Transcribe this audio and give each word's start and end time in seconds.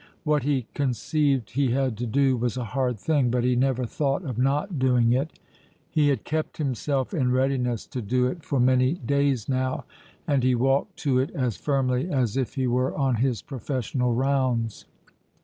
What 0.23 0.41
he 0.41 0.65
conceived 0.73 1.51
he 1.51 1.69
had 1.73 1.95
to 1.99 2.07
do 2.07 2.35
was 2.35 2.57
a 2.57 2.63
hard 2.63 2.99
thing, 2.99 3.29
but 3.29 3.43
he 3.43 3.55
never 3.55 3.85
thought 3.85 4.25
of 4.25 4.35
not 4.39 4.79
doing 4.79 5.13
it. 5.13 5.37
He 5.91 6.07
had 6.07 6.23
kept 6.23 6.57
himself 6.57 7.13
in 7.13 7.31
readiness 7.31 7.85
to 7.85 8.01
do 8.01 8.25
it 8.25 8.43
for 8.43 8.59
many 8.59 8.93
days 8.93 9.47
now, 9.47 9.85
and 10.27 10.41
he 10.41 10.55
walked 10.55 10.97
to 11.01 11.19
it 11.19 11.29
as 11.35 11.55
firmly 11.55 12.09
as 12.09 12.35
if 12.35 12.55
he 12.55 12.65
were 12.65 12.97
on 12.97 13.17
his 13.17 13.43
professional 13.43 14.15
rounds. 14.15 14.85